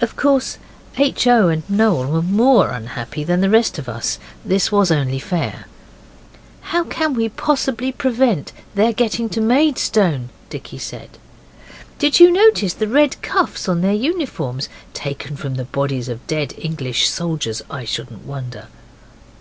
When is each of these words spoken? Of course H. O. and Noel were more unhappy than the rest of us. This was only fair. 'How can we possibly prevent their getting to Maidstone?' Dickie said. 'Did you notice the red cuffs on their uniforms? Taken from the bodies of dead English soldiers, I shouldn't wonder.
Of 0.00 0.14
course 0.14 0.58
H. 0.96 1.26
O. 1.26 1.48
and 1.48 1.68
Noel 1.68 2.06
were 2.12 2.22
more 2.22 2.70
unhappy 2.70 3.24
than 3.24 3.40
the 3.40 3.50
rest 3.50 3.80
of 3.80 3.88
us. 3.88 4.20
This 4.44 4.70
was 4.70 4.92
only 4.92 5.18
fair. 5.18 5.66
'How 6.60 6.84
can 6.84 7.14
we 7.14 7.28
possibly 7.28 7.90
prevent 7.90 8.52
their 8.76 8.92
getting 8.92 9.28
to 9.30 9.40
Maidstone?' 9.40 10.30
Dickie 10.50 10.78
said. 10.78 11.18
'Did 11.98 12.20
you 12.20 12.30
notice 12.30 12.74
the 12.74 12.86
red 12.86 13.20
cuffs 13.22 13.68
on 13.68 13.80
their 13.80 13.92
uniforms? 13.92 14.68
Taken 14.94 15.34
from 15.34 15.56
the 15.56 15.64
bodies 15.64 16.08
of 16.08 16.24
dead 16.28 16.54
English 16.56 17.08
soldiers, 17.10 17.60
I 17.68 17.84
shouldn't 17.84 18.24
wonder. 18.24 18.68